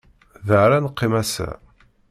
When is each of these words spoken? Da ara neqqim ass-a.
Da 0.47 0.57
ara 0.65 0.77
neqqim 0.83 1.13
ass-a. 1.21 1.49